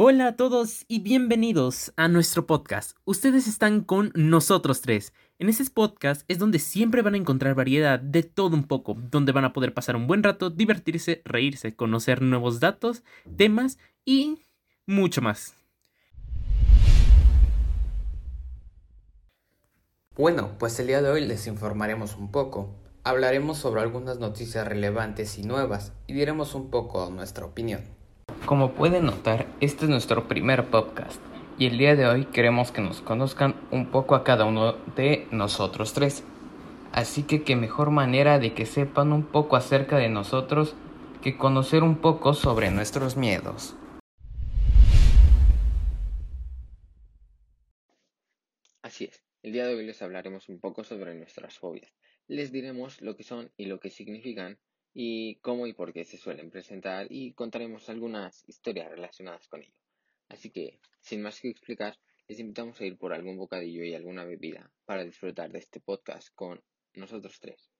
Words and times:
Hola 0.00 0.28
a 0.28 0.36
todos 0.36 0.84
y 0.86 1.00
bienvenidos 1.00 1.92
a 1.96 2.06
nuestro 2.06 2.46
podcast. 2.46 2.96
Ustedes 3.04 3.48
están 3.48 3.80
con 3.80 4.12
nosotros 4.14 4.80
tres. 4.80 5.12
En 5.40 5.48
ese 5.48 5.68
podcast 5.68 6.22
es 6.28 6.38
donde 6.38 6.60
siempre 6.60 7.02
van 7.02 7.14
a 7.14 7.16
encontrar 7.16 7.56
variedad 7.56 7.98
de 7.98 8.22
todo 8.22 8.54
un 8.54 8.62
poco, 8.62 8.96
donde 9.10 9.32
van 9.32 9.44
a 9.44 9.52
poder 9.52 9.74
pasar 9.74 9.96
un 9.96 10.06
buen 10.06 10.22
rato, 10.22 10.50
divertirse, 10.50 11.20
reírse, 11.24 11.74
conocer 11.74 12.22
nuevos 12.22 12.60
datos, 12.60 13.02
temas 13.36 13.76
y 14.04 14.38
mucho 14.86 15.20
más. 15.20 15.56
Bueno, 20.14 20.52
pues 20.60 20.78
el 20.78 20.86
día 20.86 21.02
de 21.02 21.10
hoy 21.10 21.26
les 21.26 21.48
informaremos 21.48 22.14
un 22.14 22.30
poco. 22.30 22.76
Hablaremos 23.02 23.58
sobre 23.58 23.80
algunas 23.80 24.20
noticias 24.20 24.64
relevantes 24.64 25.38
y 25.38 25.42
nuevas 25.42 25.92
y 26.06 26.12
diremos 26.12 26.54
un 26.54 26.70
poco 26.70 27.10
nuestra 27.10 27.44
opinión. 27.44 27.97
Como 28.48 28.72
pueden 28.72 29.04
notar, 29.04 29.46
este 29.60 29.84
es 29.84 29.90
nuestro 29.90 30.26
primer 30.26 30.70
podcast 30.70 31.20
y 31.58 31.66
el 31.66 31.76
día 31.76 31.94
de 31.96 32.06
hoy 32.06 32.24
queremos 32.24 32.72
que 32.72 32.80
nos 32.80 33.02
conozcan 33.02 33.54
un 33.70 33.90
poco 33.90 34.14
a 34.14 34.24
cada 34.24 34.46
uno 34.46 34.72
de 34.96 35.28
nosotros 35.30 35.92
tres. 35.92 36.24
Así 36.90 37.24
que 37.24 37.42
qué 37.42 37.56
mejor 37.56 37.90
manera 37.90 38.38
de 38.38 38.54
que 38.54 38.64
sepan 38.64 39.12
un 39.12 39.22
poco 39.22 39.56
acerca 39.56 39.98
de 39.98 40.08
nosotros 40.08 40.74
que 41.22 41.36
conocer 41.36 41.82
un 41.82 41.98
poco 41.98 42.32
sobre 42.32 42.70
nuestros 42.70 43.18
miedos. 43.18 43.76
Así 48.80 49.04
es, 49.04 49.22
el 49.42 49.52
día 49.52 49.66
de 49.66 49.74
hoy 49.74 49.84
les 49.84 50.00
hablaremos 50.00 50.48
un 50.48 50.58
poco 50.58 50.84
sobre 50.84 51.14
nuestras 51.14 51.58
fobias. 51.58 51.92
Les 52.28 52.50
diremos 52.50 53.02
lo 53.02 53.14
que 53.14 53.24
son 53.24 53.52
y 53.58 53.66
lo 53.66 53.78
que 53.78 53.90
significan 53.90 54.58
y 54.94 55.36
cómo 55.36 55.66
y 55.66 55.72
por 55.72 55.92
qué 55.92 56.04
se 56.04 56.18
suelen 56.18 56.50
presentar 56.50 57.06
y 57.10 57.32
contaremos 57.32 57.88
algunas 57.88 58.48
historias 58.48 58.90
relacionadas 58.90 59.46
con 59.48 59.62
ello. 59.62 59.74
Así 60.28 60.50
que, 60.50 60.78
sin 61.00 61.22
más 61.22 61.40
que 61.40 61.48
explicar, 61.48 61.98
les 62.26 62.38
invitamos 62.40 62.80
a 62.80 62.84
ir 62.84 62.98
por 62.98 63.12
algún 63.12 63.36
bocadillo 63.36 63.84
y 63.84 63.94
alguna 63.94 64.24
bebida 64.24 64.70
para 64.84 65.04
disfrutar 65.04 65.50
de 65.50 65.58
este 65.58 65.80
podcast 65.80 66.28
con 66.34 66.60
nosotros 66.94 67.38
tres. 67.40 67.70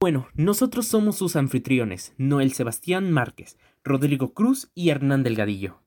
Bueno, 0.00 0.28
nosotros 0.34 0.86
somos 0.86 1.16
sus 1.16 1.34
anfitriones, 1.34 2.14
Noel 2.18 2.52
Sebastián 2.52 3.10
Márquez, 3.10 3.58
Rodrigo 3.82 4.32
Cruz 4.32 4.70
y 4.74 4.90
Hernán 4.90 5.22
Delgadillo. 5.24 5.82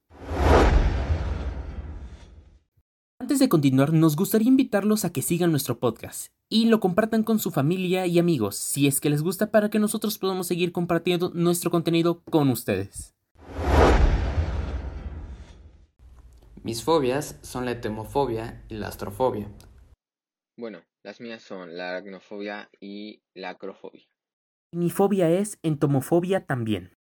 Antes 3.19 3.39
de 3.39 3.47
continuar, 3.47 3.93
nos 3.93 4.15
gustaría 4.15 4.49
invitarlos 4.49 5.05
a 5.05 5.13
que 5.13 5.21
sigan 5.21 5.51
nuestro 5.51 5.79
podcast 5.79 6.33
y 6.51 6.65
lo 6.65 6.81
compartan 6.81 7.23
con 7.23 7.39
su 7.39 7.49
familia 7.49 8.05
y 8.05 8.19
amigos 8.19 8.57
si 8.57 8.85
es 8.85 8.99
que 8.99 9.09
les 9.09 9.23
gusta 9.23 9.51
para 9.51 9.69
que 9.69 9.79
nosotros 9.79 10.17
podamos 10.17 10.47
seguir 10.47 10.73
compartiendo 10.73 11.31
nuestro 11.33 11.71
contenido 11.71 12.21
con 12.25 12.49
ustedes. 12.49 13.15
Mis 16.61 16.83
fobias 16.83 17.39
son 17.41 17.65
la 17.65 17.71
etemofobia 17.71 18.63
y 18.67 18.75
la 18.75 18.89
astrofobia. 18.89 19.47
Bueno, 20.57 20.81
las 21.03 21.21
mías 21.21 21.41
son 21.41 21.77
la 21.77 21.89
aracnofobia 21.89 22.69
y 22.81 23.23
la 23.33 23.51
acrofobia. 23.51 24.05
Mi 24.73 24.89
fobia 24.89 25.29
es 25.29 25.57
entomofobia 25.63 26.45
también. 26.45 26.97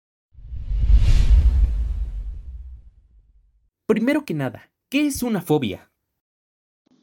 Primero 3.87 4.25
que 4.25 4.35
nada, 4.35 4.71
¿qué 4.89 5.07
es 5.07 5.23
una 5.23 5.41
fobia? 5.41 5.88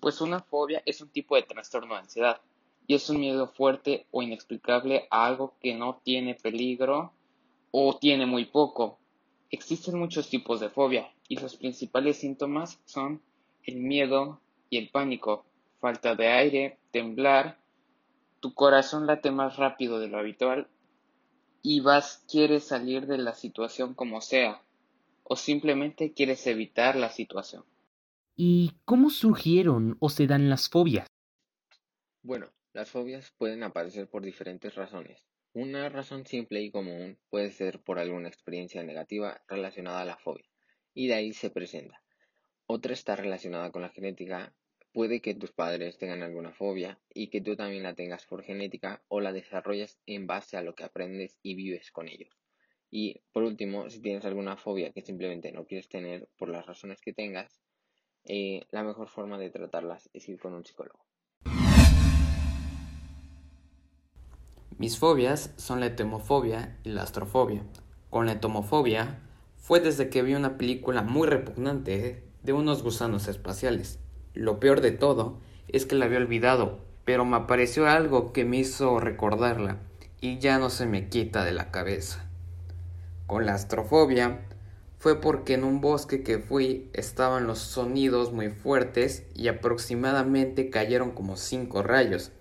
Pues 0.07 0.21
una 0.21 0.39
fobia 0.39 0.85
es 0.87 1.01
un 1.01 1.09
tipo 1.09 1.35
de 1.35 1.43
trastorno 1.43 1.95
de 1.95 2.03
ansiedad 2.03 2.41
y 2.87 2.95
es 2.95 3.11
un 3.11 3.19
miedo 3.19 3.49
fuerte 3.49 4.07
o 4.13 4.23
inexplicable 4.23 5.09
a 5.11 5.27
algo 5.27 5.57
que 5.61 5.75
no 5.75 6.01
tiene 6.05 6.37
peligro 6.37 7.13
o 7.73 7.99
tiene 7.99 8.25
muy 8.25 8.45
poco. 8.45 9.01
Existen 9.51 9.99
muchos 9.99 10.31
tipos 10.31 10.61
de 10.61 10.69
fobia 10.69 11.13
y 11.27 11.41
los 11.41 11.57
principales 11.57 12.19
síntomas 12.19 12.79
son 12.85 13.21
el 13.65 13.79
miedo 13.79 14.41
y 14.71 14.79
el 14.79 14.91
pánico, 14.91 15.45
falta 15.81 16.15
de 16.15 16.29
aire, 16.29 16.79
temblar, 16.93 17.59
tu 18.39 18.55
corazón 18.55 19.09
late 19.09 19.33
más 19.33 19.57
rápido 19.57 19.99
de 19.99 20.07
lo 20.07 20.19
habitual 20.19 20.69
y 21.63 21.81
vas 21.81 22.25
quieres 22.31 22.63
salir 22.63 23.09
de 23.09 23.19
la 23.19 23.35
situación 23.35 23.93
como 23.95 24.21
sea 24.21 24.63
o 25.25 25.35
simplemente 25.35 26.13
quieres 26.13 26.47
evitar 26.47 26.95
la 26.95 27.11
situación. 27.11 27.65
¿Y 28.39 28.73
cómo 28.85 29.09
surgieron 29.09 29.97
o 29.99 30.11
se 30.11 30.27
dan 30.27 30.51
las 30.51 30.69
fobias? 30.69 31.07
Bueno, 32.23 32.53
las 32.75 32.91
fobias 32.91 33.33
pueden 33.39 33.63
aparecer 33.63 34.11
por 34.11 34.23
diferentes 34.23 34.75
razones. 34.75 35.25
Una 35.55 35.89
razón 35.89 36.27
simple 36.27 36.61
y 36.61 36.71
común 36.71 37.19
puede 37.31 37.51
ser 37.51 37.81
por 37.81 37.99
alguna 37.99 38.29
experiencia 38.29 38.83
negativa 38.83 39.43
relacionada 39.49 40.03
a 40.03 40.05
la 40.05 40.19
fobia, 40.19 40.45
y 40.93 41.07
de 41.07 41.15
ahí 41.15 41.33
se 41.33 41.49
presenta. 41.49 42.03
Otra 42.67 42.93
está 42.93 43.17
relacionada 43.17 43.71
con 43.71 43.81
la 43.81 43.89
genética. 43.89 44.53
Puede 44.93 45.23
que 45.23 45.35
tus 45.35 45.53
padres 45.53 45.97
tengan 45.97 46.23
alguna 46.23 46.53
fobia 46.53 47.01
y 47.15 47.29
que 47.29 47.41
tú 47.41 47.57
también 47.57 47.85
la 47.85 47.95
tengas 47.95 48.27
por 48.27 48.43
genética 48.43 49.03
o 49.09 49.23
la 49.23 49.33
desarrolles 49.33 49.99
en 50.05 50.27
base 50.27 50.59
a 50.59 50.63
lo 50.63 50.75
que 50.75 50.85
aprendes 50.85 51.39
y 51.43 51.55
vives 51.55 51.91
con 51.91 52.07
ellos. 52.07 52.37
Y 52.91 53.23
por 53.33 53.45
último, 53.45 53.89
si 53.89 54.03
tienes 54.03 54.27
alguna 54.27 54.59
fobia 54.59 54.93
que 54.93 55.01
simplemente 55.01 55.53
no 55.53 55.65
quieres 55.65 55.89
tener 55.89 56.29
por 56.37 56.51
las 56.51 56.67
razones 56.67 57.01
que 57.01 57.15
tengas, 57.15 57.63
eh, 58.27 58.67
la 58.71 58.83
mejor 58.83 59.09
forma 59.09 59.39
de 59.39 59.51
tratarlas 59.51 60.11
es 60.13 60.29
ir 60.29 60.39
con 60.39 60.55
un 60.55 60.65
psicólogo. 60.65 60.99
Mis 64.79 64.99
fobias 64.99 65.53
son 65.57 65.81
la 65.81 65.87
etemofobia 65.87 66.77
y 66.85 66.91
la 66.91 67.03
astrofobia. 67.03 67.63
Con 68.11 68.27
la 68.27 68.33
etomofobia 68.33 69.21
fue 69.57 69.81
desde 69.81 70.11
que 70.11 70.23
vi 70.23 70.35
una 70.35 70.59
película 70.59 71.03
muy 71.03 71.27
repugnante 71.27 72.23
de 72.43 72.53
unos 72.53 72.83
gusanos 72.83 73.27
espaciales. 73.27 73.99
Lo 74.35 74.61
peor 74.61 74.83
de 74.83 74.93
todo 74.93 75.39
es 75.69 75.87
que 75.87 75.95
la 75.95 76.05
había 76.05 76.19
olvidado, 76.19 76.79
pero 77.05 77.25
me 77.25 77.37
apareció 77.37 77.89
algo 77.89 78.33
que 78.33 78.45
me 78.45 78.59
hizo 78.59 79.01
recordarla 79.01 79.79
y 80.21 80.39
ya 80.39 80.59
no 80.59 80.71
se 80.71 80.87
me 80.87 81.09
quita 81.09 81.45
de 81.45 81.53
la 81.53 81.71
cabeza. 81.71 82.29
Con 83.27 83.47
la 83.47 83.55
astrofobia 83.55 84.47
fue 85.07 85.21
porque 85.21 85.55
en 85.55 85.63
un 85.63 85.81
bosque 85.81 86.25
que 86.25 86.41
fui 86.41 86.91
estaban 86.93 87.47
los 87.47 87.61
sonidos 87.61 88.33
muy 88.33 88.49
fuertes 88.49 89.25
y 89.37 89.47
aproximadamente 89.47 90.69
cayeron 90.69 91.13
como 91.13 91.37
cinco 91.37 91.85
rayos, 91.85 92.33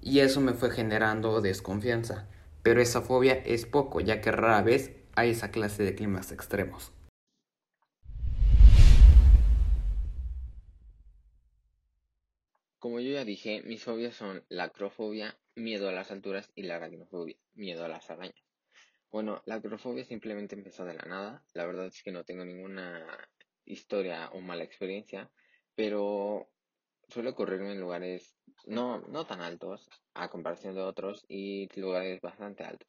y 0.00 0.20
eso 0.20 0.40
me 0.40 0.54
fue 0.54 0.70
generando 0.70 1.42
desconfianza. 1.42 2.26
Pero 2.62 2.80
esa 2.80 3.02
fobia 3.02 3.34
es 3.34 3.66
poco, 3.66 4.00
ya 4.00 4.22
que 4.22 4.32
rara 4.32 4.62
vez 4.62 4.92
hay 5.14 5.32
esa 5.32 5.50
clase 5.50 5.82
de 5.82 5.94
climas 5.94 6.32
extremos. 6.32 6.90
Como 12.78 13.00
yo 13.00 13.10
ya 13.10 13.26
dije, 13.26 13.60
mis 13.66 13.82
fobias 13.82 14.14
son 14.14 14.42
la 14.48 14.64
acrofobia, 14.64 15.36
miedo 15.54 15.90
a 15.90 15.92
las 15.92 16.10
alturas 16.10 16.50
y 16.54 16.62
la 16.62 16.76
aracnofobia, 16.76 17.36
miedo 17.52 17.84
a 17.84 17.88
las 17.88 18.08
arañas. 18.08 18.45
Bueno, 19.10 19.42
la 19.46 19.56
acrofobia 19.56 20.04
simplemente 20.04 20.54
empezó 20.54 20.84
de 20.84 20.94
la 20.94 21.04
nada. 21.04 21.44
La 21.54 21.66
verdad 21.66 21.86
es 21.86 22.02
que 22.02 22.12
no 22.12 22.24
tengo 22.24 22.44
ninguna 22.44 23.06
historia 23.64 24.30
o 24.32 24.40
mala 24.40 24.64
experiencia, 24.64 25.30
pero 25.74 26.48
suele 27.08 27.30
ocurrirme 27.30 27.72
en 27.72 27.80
lugares 27.80 28.36
no, 28.66 29.00
no 29.00 29.26
tan 29.26 29.40
altos 29.40 29.88
a 30.14 30.28
comparación 30.28 30.74
de 30.74 30.82
otros 30.82 31.24
y 31.28 31.68
lugares 31.80 32.20
bastante 32.20 32.64
altos. 32.64 32.88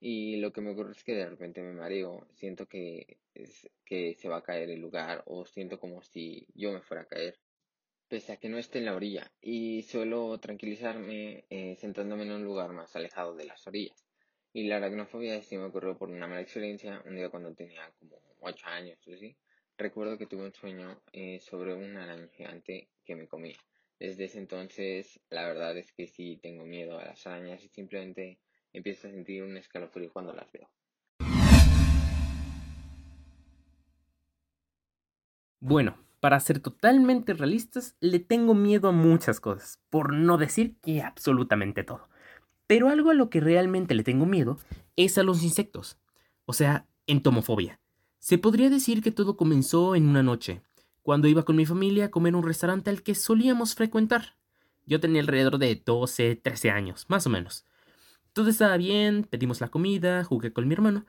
Y 0.00 0.36
lo 0.36 0.52
que 0.52 0.62
me 0.62 0.70
ocurre 0.70 0.92
es 0.92 1.04
que 1.04 1.14
de 1.14 1.28
repente 1.28 1.60
me 1.62 1.74
mareo, 1.74 2.26
siento 2.34 2.66
que, 2.66 3.18
es, 3.34 3.68
que 3.84 4.14
se 4.14 4.28
va 4.28 4.38
a 4.38 4.42
caer 4.42 4.70
el 4.70 4.80
lugar 4.80 5.22
o 5.26 5.44
siento 5.44 5.78
como 5.78 6.02
si 6.02 6.46
yo 6.54 6.72
me 6.72 6.80
fuera 6.80 7.02
a 7.02 7.06
caer, 7.06 7.38
pese 8.08 8.32
a 8.32 8.36
que 8.38 8.48
no 8.48 8.58
esté 8.58 8.78
en 8.78 8.86
la 8.86 8.96
orilla. 8.96 9.30
Y 9.42 9.82
suelo 9.82 10.38
tranquilizarme 10.40 11.44
eh, 11.50 11.76
sentándome 11.76 12.22
en 12.24 12.32
un 12.32 12.44
lugar 12.44 12.72
más 12.72 12.96
alejado 12.96 13.34
de 13.36 13.44
las 13.44 13.66
orillas. 13.66 14.09
Y 14.52 14.66
la 14.66 14.78
aracnofobia 14.78 15.40
sí 15.42 15.56
me 15.56 15.66
ocurrió 15.66 15.96
por 15.96 16.10
una 16.10 16.26
mala 16.26 16.40
experiencia, 16.40 17.02
un 17.06 17.14
día 17.14 17.28
cuando 17.28 17.54
tenía 17.54 17.88
como 18.00 18.20
8 18.40 18.66
años 18.66 18.98
o. 19.06 19.12
Recuerdo 19.78 20.18
que 20.18 20.26
tuve 20.26 20.44
un 20.44 20.52
sueño 20.52 21.00
eh, 21.12 21.38
sobre 21.40 21.72
una 21.72 22.02
araña 22.02 22.28
gigante 22.32 22.88
que 23.04 23.14
me 23.14 23.28
comía. 23.28 23.56
Desde 23.98 24.24
ese 24.24 24.38
entonces, 24.38 25.20
la 25.30 25.46
verdad 25.46 25.76
es 25.78 25.92
que 25.92 26.08
sí 26.08 26.38
tengo 26.42 26.66
miedo 26.66 26.98
a 26.98 27.04
las 27.04 27.26
arañas 27.26 27.62
y 27.64 27.68
simplemente 27.68 28.40
empiezo 28.72 29.06
a 29.06 29.12
sentir 29.12 29.44
un 29.44 29.56
escalofrío 29.56 30.12
cuando 30.12 30.32
las 30.32 30.50
veo. 30.50 30.68
Bueno, 35.60 35.96
para 36.18 36.40
ser 36.40 36.60
totalmente 36.60 37.34
realistas, 37.34 37.96
le 38.00 38.18
tengo 38.18 38.54
miedo 38.54 38.88
a 38.88 38.92
muchas 38.92 39.40
cosas, 39.40 39.78
por 39.90 40.12
no 40.12 40.38
decir 40.38 40.76
que 40.80 41.02
absolutamente 41.02 41.84
todo. 41.84 42.09
Pero 42.70 42.88
algo 42.88 43.10
a 43.10 43.14
lo 43.14 43.30
que 43.30 43.40
realmente 43.40 43.96
le 43.96 44.04
tengo 44.04 44.26
miedo 44.26 44.56
es 44.94 45.18
a 45.18 45.24
los 45.24 45.42
insectos, 45.42 45.98
o 46.44 46.52
sea, 46.52 46.86
entomofobia. 47.08 47.80
Se 48.20 48.38
podría 48.38 48.70
decir 48.70 49.02
que 49.02 49.10
todo 49.10 49.36
comenzó 49.36 49.96
en 49.96 50.06
una 50.06 50.22
noche, 50.22 50.62
cuando 51.02 51.26
iba 51.26 51.42
con 51.42 51.56
mi 51.56 51.66
familia 51.66 52.04
a 52.04 52.10
comer 52.12 52.36
un 52.36 52.44
restaurante 52.44 52.88
al 52.88 53.02
que 53.02 53.16
solíamos 53.16 53.74
frecuentar. 53.74 54.36
Yo 54.86 55.00
tenía 55.00 55.20
alrededor 55.20 55.58
de 55.58 55.82
12, 55.84 56.36
13 56.36 56.70
años, 56.70 57.06
más 57.08 57.26
o 57.26 57.30
menos. 57.30 57.64
Todo 58.32 58.50
estaba 58.50 58.76
bien, 58.76 59.24
pedimos 59.24 59.60
la 59.60 59.66
comida, 59.66 60.22
jugué 60.22 60.52
con 60.52 60.68
mi 60.68 60.74
hermano, 60.74 61.06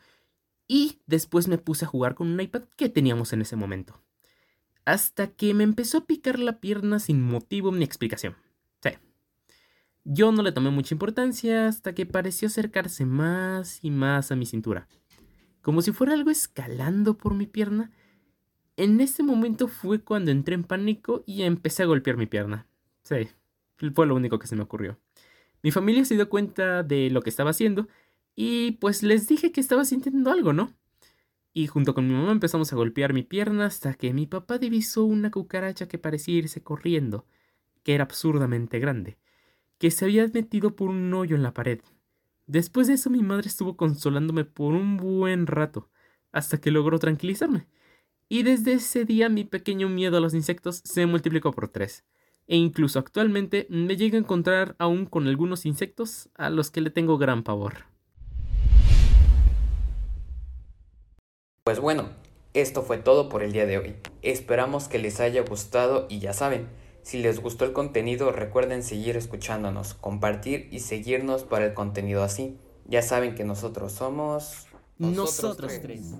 Y 0.68 0.98
después 1.06 1.48
me 1.48 1.60
puse 1.60 1.86
a 1.86 1.90
jugar 1.90 2.16
con 2.16 2.28
un 2.28 2.42
iPad 2.42 2.64
que 2.76 2.90
teníamos 2.90 3.34
en 3.34 3.42
ese 3.44 3.56
momento. 3.56 4.02
Hasta 4.84 5.28
que 5.28 5.54
me 5.54 5.64
empezó 5.64 6.00
a 6.00 6.06
picar 6.06 6.40
la 6.40 6.60
pierna 6.60 6.98
sin 6.98 7.22
motivo 7.22 7.72
ni 7.72 7.84
explicación. 7.86 8.36
Yo 10.04 10.32
no 10.32 10.42
le 10.42 10.52
tomé 10.52 10.72
mucha 10.72 10.96
importancia 10.96 11.68
hasta 11.68 11.94
que 11.94 12.06
pareció 12.06 12.48
acercarse 12.48 13.06
más 13.06 13.84
y 13.84 13.92
más 13.92 14.32
a 14.32 14.36
mi 14.36 14.46
cintura. 14.46 14.88
Como 15.62 15.82
si 15.82 15.92
fuera 15.92 16.14
algo 16.14 16.32
escalando 16.32 17.18
por 17.18 17.36
mi 17.36 17.46
pierna. 17.46 17.92
En 18.78 19.00
ese 19.00 19.22
momento 19.22 19.68
fue 19.68 20.02
cuando 20.02 20.32
entré 20.32 20.56
en 20.56 20.64
pánico 20.64 21.24
y 21.28 21.44
empecé 21.44 21.84
a 21.84 21.86
golpear 21.86 22.18
mi 22.18 22.26
pierna. 22.26 22.68
Sí, 23.04 23.30
fue 23.94 24.08
lo 24.08 24.16
único 24.16 24.40
que 24.40 24.48
se 24.48 24.56
me 24.56 24.64
ocurrió. 24.64 24.98
Mi 25.62 25.70
familia 25.72 26.04
se 26.06 26.16
dio 26.16 26.30
cuenta 26.30 26.82
de 26.82 27.12
lo 27.12 27.22
que 27.22 27.30
estaba 27.30 27.52
haciendo 27.52 27.88
y 28.36 28.72
pues 28.74 29.04
les 29.04 29.28
dije 29.28 29.52
que 29.52 29.62
estaba 29.62 29.86
sintiendo 29.86 30.32
algo, 30.32 30.52
¿no? 30.52 30.74
Y 31.54 31.68
junto 31.68 31.94
con 31.94 32.08
mi 32.08 32.14
mamá 32.14 32.32
empezamos 32.32 32.72
a 32.74 32.76
golpear 32.76 33.14
mi 33.14 33.24
pierna 33.24 33.66
hasta 33.66 33.94
que 33.94 34.14
mi 34.14 34.26
papá 34.26 34.58
divisó 34.58 35.04
una 35.04 35.30
cucaracha 35.30 35.88
que 35.88 36.00
parecía 36.00 36.36
irse 36.36 36.64
corriendo, 36.64 37.28
que 37.84 37.94
era 37.94 38.06
absurdamente 38.06 38.80
grande, 38.80 39.18
que 39.82 39.90
se 39.90 40.06
había 40.06 40.28
metido 40.28 40.76
por 40.76 40.90
un 40.90 41.12
hoyo 41.12 41.36
en 41.36 41.42
la 41.42 41.56
pared. 41.56 41.80
Después 42.46 42.86
de 42.86 42.94
eso 42.94 43.10
mi 43.10 43.24
madre 43.24 43.48
estuvo 43.48 43.76
consolándome 43.76 44.46
por 44.46 44.76
un 44.76 44.96
buen 44.96 45.48
rato, 45.48 45.90
hasta 46.32 46.62
que 46.62 46.70
logró 46.70 47.00
tranquilizarme. 47.00 47.66
Y 48.30 48.44
desde 48.44 48.74
ese 48.74 49.06
día 49.06 49.28
mi 49.28 49.44
pequeño 49.44 49.90
miedo 49.90 50.18
a 50.18 50.20
los 50.20 50.36
insectos 50.36 50.82
se 50.84 51.08
multiplicó 51.08 51.52
por 51.52 51.68
tres. 51.68 52.06
E 52.46 52.58
incluso 52.58 53.00
actualmente 53.00 53.66
me 53.72 53.98
llego 53.98 54.18
a 54.18 54.20
encontrar 54.20 54.76
aún 54.78 55.08
con 55.08 55.28
algunos 55.28 55.66
insectos 55.66 56.30
a 56.36 56.52
los 56.52 56.70
que 56.70 56.82
le 56.82 56.92
tengo 56.92 57.18
gran 57.18 57.42
pavor. 57.42 57.86
Pues 61.64 61.80
bueno, 61.80 62.10
esto 62.54 62.84
fue 62.84 63.00
todo 63.00 63.30
por 63.30 63.42
el 63.42 63.52
día 63.52 63.66
de 63.66 63.80
hoy. 63.80 63.96
Esperamos 64.22 64.88
que 64.88 65.00
les 65.00 65.20
haya 65.20 65.42
gustado 65.42 66.06
y 66.08 66.20
ya 66.20 66.34
saben, 66.34 66.68
si 67.04 67.18
les 67.20 67.42
gustó 67.42 67.66
el 67.66 67.74
contenido 67.74 68.32
recuerden 68.32 68.84
seguir 68.84 69.18
escuchándonos, 69.18 69.94
compartir 69.94 70.68
y 70.72 70.80
seguirnos 70.80 71.44
para 71.44 71.66
el 71.66 71.74
contenido 71.74 72.24
así. 72.24 72.58
Ya 72.86 73.02
saben 73.02 73.36
que 73.36 73.44
nosotros 73.44 73.92
somos... 73.92 74.68
Nosotros, 74.98 75.80
tres. 75.82 76.14